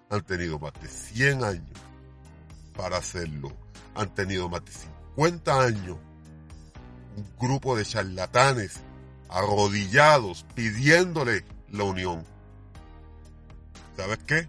Han 0.10 0.24
tenido 0.24 0.60
más 0.60 0.74
de 0.82 0.88
100 0.88 1.44
años 1.44 1.80
para 2.76 2.98
hacerlo. 2.98 3.52
Han 3.96 4.14
tenido 4.14 4.50
más 4.50 4.64
de 4.66 4.72
50 4.72 5.62
años 5.62 5.98
un 7.16 7.26
grupo 7.40 7.76
de 7.78 7.86
charlatanes 7.86 8.80
arrodillados 9.30 10.46
pidiéndole 10.56 11.46
la 11.70 11.84
unión. 11.84 12.26
¿Sabes 13.96 14.20
qué? 14.26 14.48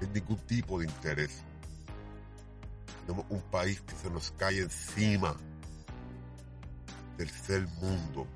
Sin 0.00 0.12
ningún 0.12 0.38
tipo 0.38 0.78
de 0.78 0.86
interés. 0.86 1.42
Tenemos 3.06 3.26
un 3.30 3.40
país 3.50 3.80
que 3.82 3.94
se 3.94 4.10
nos 4.10 4.30
cae 4.32 4.60
encima. 4.60 5.34
Tercer 7.18 7.66
mundo. 7.82 8.28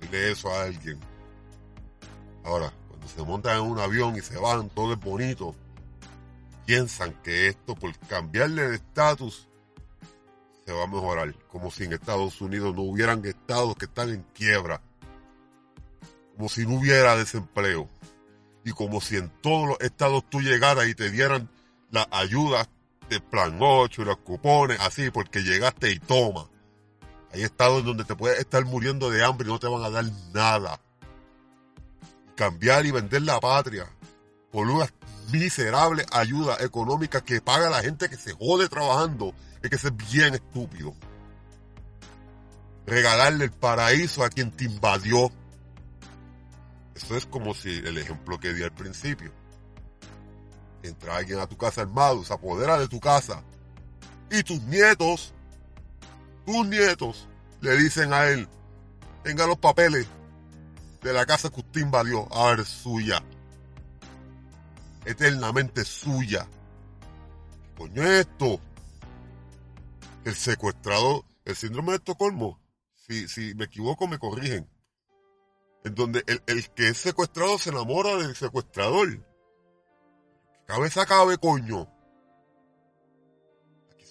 dile 0.00 0.32
eso 0.32 0.50
a 0.50 0.62
alguien. 0.62 0.98
Ahora, 2.44 2.72
cuando 2.88 3.06
se 3.06 3.22
montan 3.22 3.58
en 3.58 3.70
un 3.70 3.78
avión 3.78 4.16
y 4.16 4.22
se 4.22 4.38
van, 4.38 4.70
todo 4.70 4.94
es 4.94 4.98
bonito. 4.98 5.54
Piensan 6.64 7.12
que 7.22 7.48
esto, 7.48 7.74
por 7.74 7.96
cambiarle 8.08 8.68
de 8.68 8.76
estatus, 8.76 9.48
se 10.64 10.72
va 10.72 10.84
a 10.84 10.86
mejorar, 10.86 11.34
como 11.48 11.70
si 11.70 11.84
en 11.84 11.92
Estados 11.92 12.40
Unidos 12.40 12.74
no 12.74 12.82
hubieran 12.82 13.22
estados 13.26 13.76
que 13.76 13.84
están 13.84 14.08
en 14.08 14.22
quiebra, 14.32 14.80
como 16.34 16.48
si 16.48 16.66
no 16.66 16.78
hubiera 16.78 17.16
desempleo, 17.16 17.88
y 18.64 18.70
como 18.70 19.02
si 19.02 19.16
en 19.16 19.28
todos 19.42 19.68
los 19.68 19.80
estados 19.80 20.24
tú 20.30 20.40
llegaras 20.40 20.86
y 20.88 20.94
te 20.94 21.10
dieran 21.10 21.50
las 21.90 22.06
ayudas 22.10 22.70
de 23.10 23.20
plan 23.20 23.58
8 23.60 24.02
y 24.02 24.04
los 24.06 24.16
cupones, 24.18 24.80
así, 24.80 25.10
porque 25.10 25.42
llegaste 25.42 25.90
y 25.90 25.98
toma. 25.98 26.48
Hay 27.32 27.42
estados 27.42 27.84
donde 27.84 28.04
te 28.04 28.14
puedes 28.14 28.38
estar 28.38 28.64
muriendo 28.64 29.10
de 29.10 29.24
hambre 29.24 29.48
y 29.48 29.50
no 29.50 29.58
te 29.58 29.66
van 29.66 29.82
a 29.82 29.90
dar 29.90 30.04
nada. 30.32 30.80
Cambiar 32.36 32.84
y 32.84 32.90
vender 32.90 33.22
la 33.22 33.40
patria 33.40 33.88
por 34.50 34.68
una 34.68 34.86
miserable 35.30 36.04
ayuda 36.12 36.58
económica 36.60 37.22
que 37.22 37.40
paga 37.40 37.70
la 37.70 37.82
gente 37.82 38.08
que 38.08 38.16
se 38.16 38.32
jode 38.32 38.68
trabajando 38.68 39.34
es 39.62 39.70
que 39.70 39.78
ser 39.78 39.92
bien 39.92 40.34
estúpido. 40.34 40.94
Regalarle 42.86 43.44
el 43.44 43.52
paraíso 43.52 44.24
a 44.24 44.28
quien 44.28 44.50
te 44.50 44.64
invadió. 44.64 45.30
Eso 46.94 47.16
es 47.16 47.24
como 47.24 47.54
si 47.54 47.70
el 47.70 47.96
ejemplo 47.96 48.38
que 48.38 48.52
di 48.52 48.62
al 48.62 48.74
principio. 48.74 49.32
Entra 50.82 51.16
alguien 51.16 51.38
a 51.38 51.46
tu 51.46 51.56
casa 51.56 51.80
armado, 51.80 52.24
se 52.24 52.34
apodera 52.34 52.78
de 52.78 52.88
tu 52.88 53.00
casa. 53.00 53.42
Y 54.30 54.42
tus 54.42 54.60
nietos, 54.62 55.32
tus 56.44 56.66
nietos, 56.66 57.28
le 57.60 57.76
dicen 57.76 58.12
a 58.12 58.26
él, 58.26 58.48
tenga 59.22 59.46
los 59.46 59.58
papeles 59.58 60.06
de 61.02 61.12
la 61.12 61.26
casa 61.26 61.50
que 61.50 61.60
usted 61.60 61.80
invadió. 61.80 62.32
A 62.32 62.50
ver, 62.50 62.64
suya. 62.64 63.22
Eternamente 65.04 65.84
suya. 65.84 66.46
Coño 67.76 68.02
esto? 68.04 68.60
el 70.24 70.34
secuestrado, 70.34 71.24
el 71.44 71.56
síndrome 71.56 71.92
de 71.92 71.96
Estocolmo, 71.96 72.60
si, 72.94 73.28
si 73.28 73.54
me 73.54 73.64
equivoco 73.64 74.06
me 74.06 74.18
corrigen, 74.18 74.68
en 75.84 75.94
donde 75.94 76.22
el, 76.26 76.42
el 76.46 76.68
que 76.70 76.88
es 76.88 76.98
secuestrado 76.98 77.58
se 77.58 77.70
enamora 77.70 78.16
del 78.16 78.36
secuestrador. 78.36 79.26
Cabeza 80.66 81.06
cabe, 81.06 81.38
coño. 81.38 81.88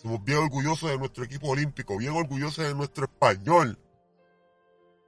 Somos 0.01 0.23
bien 0.23 0.39
orgullosos 0.39 0.89
de 0.89 0.97
nuestro 0.97 1.23
equipo 1.23 1.49
olímpico, 1.49 1.97
bien 1.97 2.13
orgullosos 2.13 2.65
de 2.65 2.73
nuestro 2.73 3.05
español. 3.05 3.77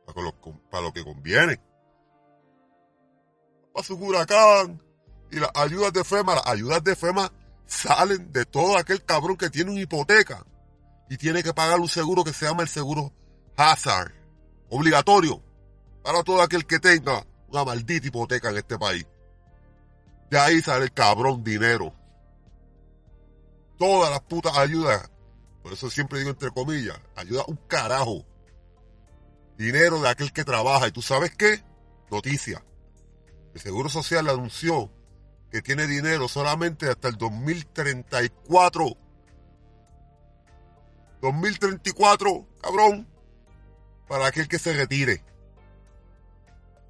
Para 0.06 0.22
lo, 0.22 0.34
para 0.70 0.84
lo 0.84 0.94
que 0.94 1.04
conviene. 1.04 1.60
Para 3.74 3.84
su 3.84 3.96
huracán. 3.96 4.82
Y 5.32 5.40
las 5.40 5.50
ayudas 5.56 5.94
de 5.94 6.04
FEMA, 6.04 6.36
las 6.36 6.46
ayudas 6.46 6.84
de 6.84 6.96
FEMA 6.96 7.32
salen 7.66 8.32
de 8.32 8.46
todo 8.46 8.78
aquel 8.78 9.04
cabrón 9.04 9.36
que 9.36 9.50
tiene 9.50 9.72
una 9.72 9.82
hipoteca 9.82 10.46
y 11.10 11.18
tiene 11.18 11.42
que 11.42 11.54
pagar 11.54 11.80
un 11.80 11.90
seguro 11.90 12.24
que 12.24 12.34
se 12.34 12.46
llama 12.46 12.62
el 12.62 12.70
seguro 12.70 13.12
Hazard, 13.58 14.12
obligatorio 14.70 15.42
para 16.04 16.22
todo 16.22 16.42
aquel 16.42 16.68
que 16.68 16.80
tenga 16.80 17.26
una 17.48 17.64
maldita 17.64 18.08
hipoteca 18.08 18.50
en 18.50 18.58
este 18.58 18.78
país. 18.78 19.08
De 20.30 20.38
ahí 20.38 20.62
sale 20.62 20.86
el 20.86 20.94
cabrón 20.94 21.44
dinero. 21.44 21.94
Todas 23.78 24.12
las 24.12 24.22
putas 24.22 24.58
ayudas, 24.58 25.10
por 25.62 25.74
eso 25.74 25.90
siempre 25.90 26.20
digo 26.20 26.32
entre 26.32 26.52
comillas, 26.52 27.00
ayuda 27.16 27.44
un 27.48 27.58
carajo. 27.68 28.26
Dinero 29.58 30.02
de 30.02 30.10
aquel 30.10 30.34
que 30.34 30.44
trabaja. 30.44 30.88
¿Y 30.88 30.92
tú 30.92 31.02
sabes 31.02 31.36
qué? 31.36 31.64
Noticia. 32.10 32.64
El 33.54 33.62
Seguro 33.62 33.90
Social 33.90 34.28
anunció 34.30 34.92
que 35.52 35.62
tiene 35.62 35.86
dinero 35.86 36.28
solamente 36.28 36.90
hasta 36.90 37.08
el 37.08 37.18
2034 37.18 38.98
2034, 41.24 42.46
cabrón, 42.62 43.08
para 44.10 44.28
aquel 44.28 44.50
que 44.50 44.60
se 44.60 44.74
retire. 44.74 45.24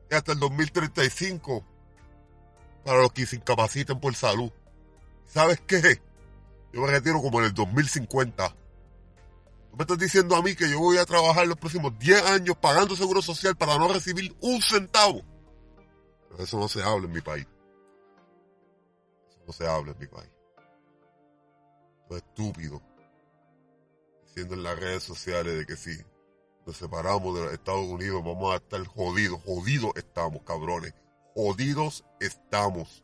Y 0.10 0.16
hasta 0.16 0.32
el 0.32 0.40
2035, 0.40 1.64
para 2.84 3.02
los 3.02 3.14
que 3.14 3.28
se 3.28 3.36
incapaciten 3.36 4.00
por 4.00 4.16
salud. 4.16 4.52
¿Sabes 5.28 5.62
qué? 5.68 6.02
Yo 6.74 6.82
me 6.82 6.88
retiro 6.88 7.22
como 7.22 7.40
en 7.40 7.46
el 7.46 7.54
2050. 7.54 8.50
Tú 8.50 9.78
me 9.78 9.84
estás 9.84 10.00
diciendo 10.00 10.36
a 10.36 10.42
mí 10.42 10.56
que 10.56 10.70
yo 10.70 10.80
voy 10.80 10.98
a 10.98 11.06
trabajar 11.06 11.48
los 11.48 11.58
próximos 11.58 11.98
10 12.00 12.26
años 12.26 12.58
pagando 12.58 12.96
seguro 12.96 13.22
social 13.22 13.56
para 13.56 13.78
no 13.78 13.88
recibir 13.94 14.36
un 14.42 14.60
centavo. 14.62 15.22
Pero 16.30 16.44
eso 16.44 16.60
no 16.60 16.68
se 16.68 16.82
habla 16.82 17.06
en 17.06 17.12
mi 17.12 17.22
país. 17.22 17.48
Eso 19.30 19.40
no 19.46 19.54
se 19.54 19.68
habla 19.68 19.92
en 19.92 20.00
mi 20.00 20.08
país. 20.08 20.30
Es 22.10 22.18
estúpido 22.18 22.82
diciendo 24.26 24.56
en 24.56 24.64
las 24.64 24.80
redes 24.80 25.04
sociales 25.04 25.56
de 25.58 25.66
que 25.66 25.76
si 25.76 25.96
nos 26.66 26.78
separamos 26.78 27.36
de 27.36 27.46
los 27.46 27.54
Estados 27.54 27.86
Unidos 27.86 28.24
vamos 28.24 28.52
a 28.52 28.58
estar 28.58 28.84
jodidos. 28.88 29.40
Jodidos 29.44 29.92
estamos, 29.96 30.42
cabrones. 30.44 30.94
Jodidos 31.36 32.04
estamos. 32.20 33.04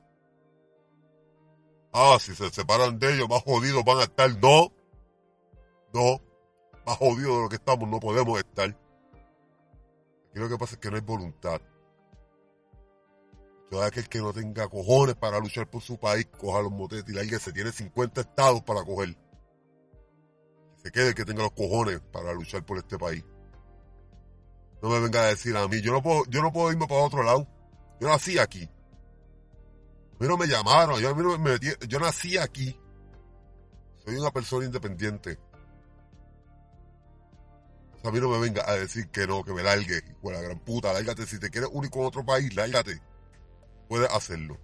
Ah, 1.92 2.18
si 2.20 2.36
se 2.36 2.50
separan 2.50 3.00
de 3.00 3.16
ellos, 3.16 3.28
más 3.28 3.44
jodidos 3.44 3.84
van 3.84 4.00
a 4.00 4.04
estar. 4.04 4.30
No, 4.38 4.72
no, 5.94 6.22
más 6.86 6.98
jodidos 6.98 7.38
de 7.38 7.42
lo 7.44 7.50
que 7.50 7.56
estamos 7.56 7.90
no 7.90 8.00
podemos 8.00 8.38
estar. 8.38 8.70
Aquí 10.30 10.40
lo 10.40 10.50
que 10.50 10.58
pasa 10.58 10.76
es 10.76 10.80
que 10.80 10.90
no 10.90 10.96
hay 10.98 11.02
voluntad. 11.02 11.62
Todo 13.70 13.84
aquel 13.84 14.08
que 14.08 14.20
no 14.20 14.34
tenga 14.34 14.68
cojones 14.68 15.16
para 15.16 15.40
luchar 15.40 15.70
por 15.70 15.82
su 15.82 15.98
país, 15.98 16.28
coja 16.38 16.62
los 16.62 16.72
motetes 16.72 17.14
y 17.14 17.20
alguien 17.20 17.40
se 17.40 17.52
tiene 17.52 17.72
50 17.72 18.22
estados 18.22 18.62
para 18.64 18.84
coger. 18.84 19.16
Se 20.84 20.92
quede 20.92 21.10
el 21.10 21.16
que 21.16 21.26
tenga 21.26 21.44
los 21.44 21.52
cojones 21.52 22.00
para 22.12 22.34
luchar 22.34 22.66
por 22.66 22.78
este 22.78 22.98
país. 22.98 23.24
No 24.82 24.90
me 24.90 25.00
venga 25.00 25.22
a 25.22 25.26
decir 25.26 25.56
a 25.58 25.68
mí, 25.68 25.82
yo 25.82 25.92
no 25.92 26.02
puedo, 26.02 26.24
yo 26.30 26.42
no 26.42 26.54
puedo 26.54 26.72
irme 26.72 26.88
para 26.88 27.02
otro 27.02 27.22
lado. 27.22 27.48
Yo 28.00 28.08
nací 28.08 28.40
aquí. 28.40 28.70
A 30.20 30.24
mí 30.24 30.28
no 30.28 30.38
me 30.38 30.48
llamaron, 30.48 31.00
yo, 31.00 31.16
me 31.16 31.58
yo 31.88 32.00
nací 32.00 32.38
aquí. 32.38 32.78
Soy 34.04 34.16
una 34.18 34.32
persona 34.32 34.66
independiente. 34.66 35.40
A 38.04 38.12
mí 38.12 38.20
no 38.20 38.30
me 38.30 38.40
venga 38.40 38.64
a 38.70 38.76
decir 38.76 39.10
que 39.10 39.28
no, 39.28 39.44
que 39.44 39.54
me 39.54 39.64
largue, 39.64 39.98
hijo 40.10 40.30
de 40.30 40.32
la 40.36 40.42
gran 40.42 40.60
puta, 40.60 40.92
lárgate. 40.94 41.26
Si 41.26 41.40
te 41.40 41.50
quieres 41.50 41.70
único 41.74 42.00
en 42.00 42.06
otro 42.06 42.26
país, 42.26 42.54
lárgate. 42.56 43.02
Puedes 43.88 44.10
hacerlo. 44.12 44.58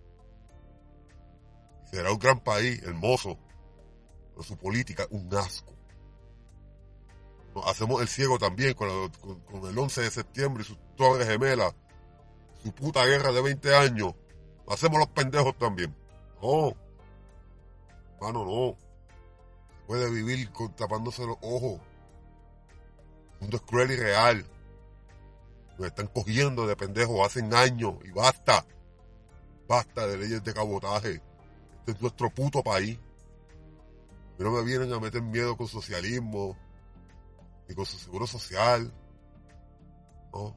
Será 1.92 2.12
un 2.12 2.20
gran 2.20 2.40
país, 2.42 2.82
hermoso, 2.84 3.38
pero 4.32 4.44
su 4.44 4.58
política 4.58 5.06
un 5.10 5.34
asco. 5.36 5.74
Nos 7.54 7.66
hacemos 7.68 8.02
el 8.02 8.08
ciego 8.10 8.38
también 8.38 8.74
con, 8.74 9.10
con- 9.14 9.40
con 9.42 9.70
el 9.70 9.78
11 9.78 10.02
de 10.02 10.12
septiembre 10.12 10.64
y 10.64 10.66
sus 10.68 10.78
torres 10.98 11.28
gemelas, 11.28 11.74
su 12.62 12.74
puta 12.74 13.06
guerra 13.06 13.32
de 13.32 13.42
20 13.42 13.76
años. 13.76 14.14
Hacemos 14.68 15.00
los 15.00 15.10
pendejos 15.10 15.58
también. 15.58 15.96
No. 16.42 16.74
Mano, 18.20 18.46
no. 18.46 18.76
Se 19.70 19.86
puede 19.88 20.10
vivir 20.10 20.52
con, 20.52 20.74
tapándose 20.76 21.26
los 21.26 21.38
ojos. 21.42 21.80
El 23.34 23.42
mundo 23.42 23.58
es 23.58 23.64
cruel 23.64 23.92
y 23.92 23.96
real. 23.96 24.46
Nos 25.78 25.88
están 25.88 26.08
cogiendo 26.08 26.66
de 26.66 26.76
pendejos 26.76 27.26
hacen 27.26 27.54
años 27.54 27.96
y 28.06 28.12
basta. 28.12 28.66
Basta 29.68 30.08
de 30.08 30.18
leyes 30.18 30.44
de 30.44 30.54
cabotaje. 30.54 31.22
Este 31.80 31.92
es 31.92 32.02
nuestro 32.02 32.30
puto 32.30 32.64
país. 32.64 32.98
Pero 34.38 34.52
me 34.52 34.64
vienen 34.64 34.92
a 34.94 35.00
meter 35.00 35.22
miedo 35.22 35.56
con 35.56 35.68
socialismo 35.68 36.58
y 37.68 37.74
con 37.74 37.86
su 37.86 37.98
seguro 37.98 38.26
social. 38.26 38.92
No. 40.34 40.56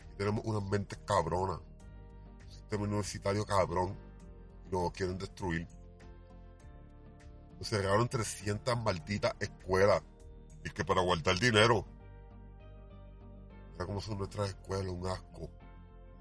Aquí 0.00 0.14
tenemos 0.18 0.44
unas 0.44 0.62
mentes 0.64 0.98
cabronas. 1.04 1.60
Sistema 2.66 2.82
universitario 2.82 3.46
cabrón. 3.46 3.96
Y 4.66 4.74
nos 4.74 4.90
quieren 4.90 5.16
destruir. 5.16 5.68
Nos 7.60 7.68
cerraron 7.68 8.08
300 8.08 8.76
malditas 8.82 9.34
escuelas. 9.38 10.02
Y 10.64 10.70
que 10.70 10.84
para 10.84 11.00
guardar 11.00 11.38
dinero. 11.38 11.86
Mira 13.72 13.86
cómo 13.86 14.00
son 14.00 14.18
nuestras 14.18 14.48
escuelas, 14.48 14.92
un 14.92 15.06
asco. 15.06 15.48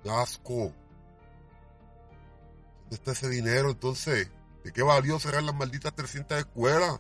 Un 0.04 0.12
asco. 0.12 0.72
¿Dónde 2.82 2.96
está 2.96 3.14
ese 3.14 3.28
dinero 3.28 3.72
entonces? 3.72 4.30
¿De 4.64 4.72
qué 4.72 4.84
valió 4.84 5.20
cerrar 5.20 5.42
las 5.42 5.56
malditas 5.56 5.96
300 5.96 6.38
escuelas? 6.38 7.00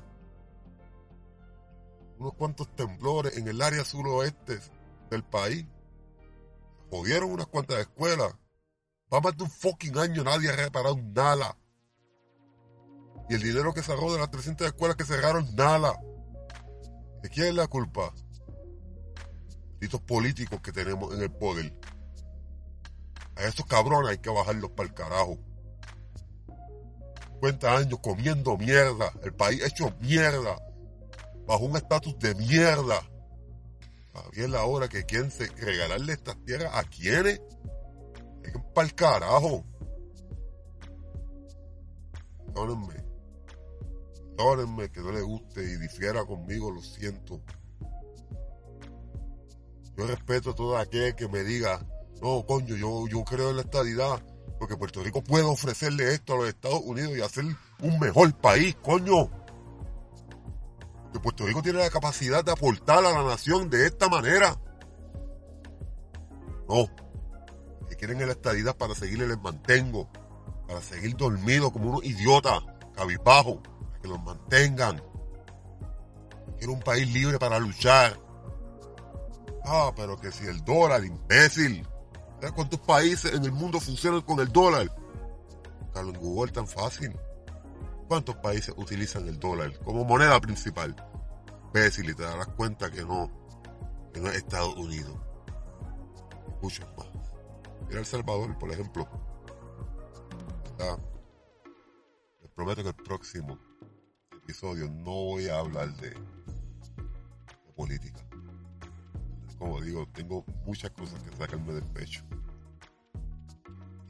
Unos 2.18 2.34
cuantos 2.34 2.68
temblores 2.75 3.38
en 3.38 3.48
el 3.48 3.62
área 3.62 3.86
suroeste 3.86 4.60
del 5.12 5.24
país. 5.24 5.68
Jodieron 6.90 7.30
unas 7.32 7.46
cuantas 7.46 7.78
escuelas. 7.78 8.34
Va 9.15 9.22
más 9.22 9.38
de 9.38 9.43
un 9.43 9.50
fucking 9.50 9.98
año, 9.98 10.24
nadie 10.25 10.50
ha 10.50 10.55
reparado 10.57 10.98
nada. 10.98 11.57
Y 13.29 13.36
el 13.36 13.41
dinero 13.41 13.74
que 13.74 13.81
sacó 13.81 14.12
de 14.13 14.19
las 14.19 14.29
300 14.29 14.67
escuelas 14.67 14.97
que 14.97 15.06
cerraron, 15.06 15.56
nada. 15.56 15.93
¿De 17.23 17.30
quién 17.30 17.47
es 17.47 17.54
la 17.56 17.67
culpa? 17.67 18.13
Estos 19.80 20.01
políticos 20.01 20.60
que 20.62 20.71
tenemos 20.73 21.13
en 21.13 21.21
el 21.21 21.32
poder. 21.32 21.73
A 23.38 23.43
estos 23.43 23.65
cabrones 23.65 24.12
hay 24.12 24.17
que 24.17 24.30
bajarlos 24.30 24.71
para 24.71 24.89
el 24.89 24.93
carajo. 24.93 25.38
50 27.36 27.78
años 27.78 27.99
comiendo 28.01 28.58
mierda. 28.58 29.12
El 29.23 29.34
país 29.34 29.63
hecho 29.63 29.93
mierda. 30.01 30.58
Bajo 31.47 31.65
un 31.65 31.78
estatus 31.78 32.17
de 32.19 32.36
mierda. 32.36 33.01
Es 34.34 34.49
la 34.49 34.63
hora 34.65 34.88
que 34.88 35.06
quieren 35.06 35.32
se- 35.32 35.47
regalarle 35.47 36.13
estas 36.13 36.38
tierras 36.45 36.71
a 36.75 36.84
quienes. 36.84 37.41
Para 38.73 38.88
el 38.88 38.95
carajo. 38.95 39.63
Perdónenme. 42.47 43.03
Perdónenme 44.38 44.91
que 44.91 45.01
no 45.01 45.12
le 45.12 45.21
guste 45.21 45.63
y 45.63 45.77
difiera 45.77 46.25
conmigo, 46.25 46.71
lo 46.71 46.81
siento. 46.81 47.41
Yo 49.97 50.08
respeto 50.08 50.51
a 50.51 50.55
todo 50.55 50.77
aquel 50.77 51.15
que 51.15 51.27
me 51.27 51.43
diga, 51.43 51.86
no, 52.21 52.45
coño, 52.45 52.75
yo, 52.75 53.08
yo 53.08 53.23
creo 53.23 53.51
en 53.51 53.58
la 53.58 53.62
estadidad, 53.62 54.21
porque 54.60 54.75
Puerto 54.75 55.01
Rico 55.01 55.23
puede 55.23 55.45
ofrecerle 55.45 56.13
esto 56.13 56.34
a 56.34 56.38
los 56.38 56.49
Estados 56.49 56.81
Unidos 56.84 57.17
y 57.17 57.21
hacer 57.21 57.45
un 57.81 57.99
mejor 57.99 58.34
país, 58.36 58.75
coño. 58.81 59.29
Que 61.13 61.19
Puerto 61.19 61.45
Rico 61.45 61.62
tiene 61.62 61.79
la 61.79 61.89
capacidad 61.89 62.43
de 62.43 62.51
aportar 62.51 63.05
a 63.05 63.13
la 63.13 63.23
nación 63.23 63.69
de 63.69 63.86
esta 63.86 64.10
manera. 64.10 64.60
No. 66.67 67.05
Que 67.89 67.95
quieren 67.95 68.19
en 68.21 68.28
la 68.28 68.34
estadidad 68.34 68.76
para 68.76 68.95
seguirle 68.95 69.28
les 69.28 69.39
mantengo. 69.39 70.10
Para 70.67 70.82
seguir 70.82 71.15
dormidos 71.15 71.71
como 71.71 71.89
unos 71.89 72.04
idiotas, 72.04 72.60
cabizbajos, 72.95 73.58
para 73.58 74.02
que 74.02 74.08
los 74.08 74.24
mantengan. 74.24 75.02
Quiero 76.58 76.74
un 76.74 76.82
país 76.82 77.12
libre 77.12 77.38
para 77.38 77.60
luchar. 77.60 78.19
Ah, 79.65 79.91
pero 79.95 80.17
que 80.17 80.32
si 80.32 80.45
el 80.45 80.63
dólar, 80.63 81.04
imbécil. 81.04 81.88
¿Sabes 82.36 82.52
cuántos 82.52 82.80
países 82.82 83.34
en 83.34 83.43
el 83.43 83.52
mundo 83.52 83.80
funcionan 83.80 84.21
con 84.21 84.39
el 84.39 84.50
dólar? 84.50 84.91
Buscarlo 85.82 86.12
en 86.12 86.19
Google 86.19 86.52
tan 86.52 86.67
fácil. 86.67 87.15
¿Cuántos 88.08 88.36
países 88.36 88.74
utilizan 88.78 89.28
el 89.28 89.39
dólar 89.39 89.78
como 89.80 90.06
moneda 90.06 90.39
principal? 90.39 90.95
Imbécil, 91.67 92.10
y 92.10 92.13
te 92.13 92.24
darás 92.24 92.48
cuenta 92.50 92.91
que 92.91 93.04
no, 93.04 93.32
que 94.13 94.19
no 94.21 94.30
es 94.30 94.36
Estados 94.36 94.76
Unidos. 94.76 95.15
Muchos 96.62 96.86
más. 96.98 97.14
Mira 97.88 98.00
El 98.00 98.06
Salvador, 98.06 98.58
por 98.58 98.71
ejemplo. 98.71 99.08
Les 102.41 102.52
prometo 102.52 102.84
que 102.84 102.89
el 102.89 102.95
próximo 102.95 103.60
episodio 104.32 104.89
no 104.89 105.12
voy 105.12 105.48
a 105.48 105.60
hablar 105.60 105.93
de, 105.98 106.10
de 106.10 107.74
política 107.76 108.26
como 109.58 109.82
digo, 109.82 110.08
tengo 110.13 110.45
muchas 110.65 110.91
cosas 110.91 111.21
que 111.24 111.36
sacarme 111.36 111.74
del 111.74 111.86
pecho. 111.86 112.24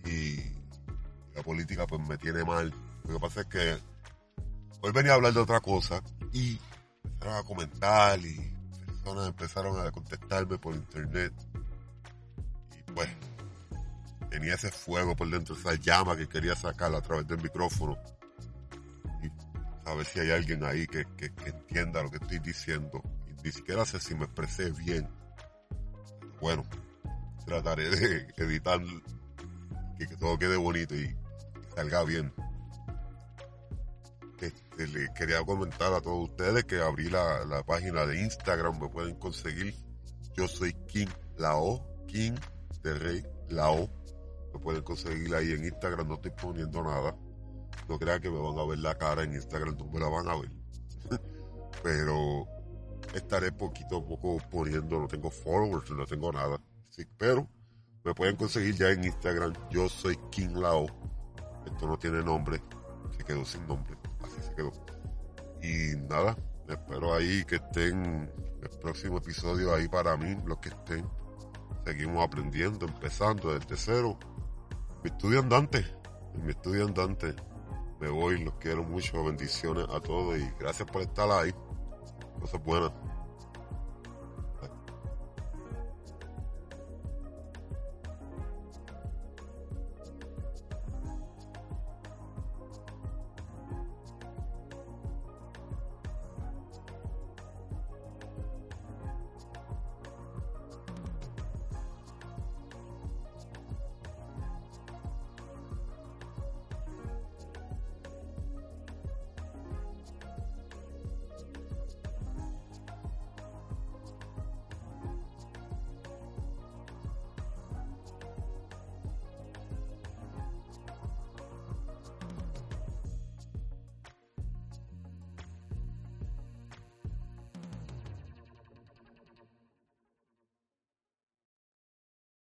Y 0.06 0.38
la 1.34 1.42
política 1.44 1.86
pues 1.88 2.06
me 2.08 2.18
tiene 2.18 2.44
mal. 2.44 2.74
Lo 3.06 3.14
que 3.14 3.20
pasa 3.20 3.42
es 3.42 3.48
que 3.48 3.78
hoy 4.82 4.92
venía 4.92 5.14
a 5.14 5.16
hablar 5.16 5.34
de 5.34 5.40
otra 5.40 5.60
cosa 5.62 6.02
y 6.32 6.60
empezaron 7.04 7.38
a 7.38 7.44
comentar 7.44 8.20
y 8.20 8.54
personas 8.86 9.28
empezaron 9.28 9.88
a 9.88 9.92
contestarme 9.92 10.58
por 10.58 10.76
internet. 10.76 11.34
Y 12.78 12.92
pues 12.92 13.10
tenía 14.36 14.56
ese 14.56 14.70
fuego 14.70 15.16
por 15.16 15.30
dentro, 15.30 15.56
esa 15.56 15.76
llama 15.76 16.18
que 16.18 16.28
quería 16.28 16.56
sacar 16.56 16.94
a 16.94 17.02
través 17.02 17.26
del 17.28 17.42
micrófono. 17.42 17.98
Y 19.24 19.90
a 19.90 19.94
ver 19.94 20.06
si 20.06 20.20
hay 20.20 20.32
alguien 20.32 20.64
ahí 20.66 20.86
que, 20.88 21.06
que- 21.16 21.32
entienda 21.46 22.04
lo 22.04 22.12
que 22.12 22.18
estoy 22.18 22.40
diciendo. 22.40 23.02
Y 23.30 23.42
ni 23.44 23.52
siquiera 23.52 23.86
sé 23.86 24.00
si 24.00 24.14
me 24.14 24.26
expresé 24.26 24.72
bien 24.72 25.08
bueno, 26.42 26.64
trataré 27.46 27.90
de 27.90 28.28
editar 28.38 28.80
que, 29.98 30.06
que 30.06 30.18
todo 30.18 30.38
quede 30.38 30.58
bonito 30.58 30.94
y, 30.96 31.16
salga 31.74 32.04
bien. 32.04 32.32
Este, 34.42 34.88
le 34.88 35.12
quería 35.14 35.44
comentar 35.44 35.94
a 35.94 36.02
todos 36.02 36.30
ustedes 36.30 36.66
que 36.66 36.82
abrí 36.82 37.10
la, 37.10 37.46
la 37.46 37.64
página 37.64 38.06
de 38.06 38.22
Instagram, 38.22 38.80
me 38.80 38.90
pueden 38.90 39.16
conseguir. 39.16 39.74
Yo 40.36 40.48
soy 40.48 40.74
King 40.88 41.08
Lao, 41.38 41.88
King 42.08 42.34
de 42.84 42.94
Rey 42.94 43.26
Lao. 43.50 43.90
Me 44.56 44.62
pueden 44.62 44.84
conseguir 44.84 45.36
ahí 45.36 45.52
en 45.52 45.66
Instagram, 45.66 46.08
no 46.08 46.14
estoy 46.14 46.32
poniendo 46.32 46.82
nada. 46.82 47.14
No 47.90 48.00
crean 48.00 48.22
que 48.22 48.30
me 48.30 48.40
van 48.40 48.58
a 48.58 48.64
ver 48.64 48.80
la 48.80 48.98
cara 48.98 49.24
en 49.24 49.34
Instagram, 49.34 49.78
no 49.78 49.86
me 49.88 50.00
la 50.00 50.08
van 50.08 50.30
a 50.30 50.36
ver. 50.38 50.50
Pero 51.84 52.48
estaré 53.14 53.52
poquito 53.52 53.98
a 53.98 54.06
poco 54.06 54.38
poniendo, 54.50 54.98
no 54.98 55.10
tengo 55.10 55.30
followers, 55.30 55.92
no 55.92 56.06
tengo 56.06 56.32
nada. 56.32 56.58
Sí, 56.90 57.04
pero 57.18 57.46
me 58.06 58.14
pueden 58.14 58.38
conseguir 58.38 58.76
ya 58.76 58.92
en 58.92 59.04
Instagram. 59.04 59.52
Yo 59.70 59.90
soy 59.90 60.18
King 60.32 60.56
Lao. 60.56 60.86
Esto 61.66 61.86
no 61.86 62.00
tiene 62.00 62.24
nombre. 62.24 62.62
Se 63.18 63.26
quedó 63.26 63.44
sin 63.44 63.68
nombre. 63.68 63.98
Así 64.22 64.42
se 64.42 64.54
quedó. 64.54 64.72
Y 65.62 65.98
nada, 66.08 66.38
espero 66.70 67.14
ahí 67.14 67.44
que 67.44 67.56
estén 67.56 68.32
el 68.62 68.80
próximo 68.80 69.18
episodio 69.18 69.76
ahí 69.76 69.90
para 69.90 70.16
mí, 70.16 70.38
los 70.46 70.60
que 70.60 70.70
estén. 70.70 71.06
Seguimos 71.84 72.26
aprendiendo, 72.26 72.86
empezando 72.86 73.54
desde 73.54 73.76
cero. 73.76 74.18
Mi 75.06 75.12
estudio 75.12 75.40
andante. 75.40 75.86
Mi 76.44 76.50
estudio 76.50 76.84
andante. 76.88 77.36
Me 78.00 78.10
voy, 78.10 78.44
los 78.44 78.56
quiero 78.56 78.84
mucho, 78.84 79.24
bendiciones 79.24 79.86
a 79.94 80.00
todos 80.00 80.36
y 80.36 80.50
gracias 80.60 80.90
por 80.90 81.04
estar 81.04 81.30
ahí. 81.30 81.54
Cosas 82.40 82.64
buenas. 82.64 82.92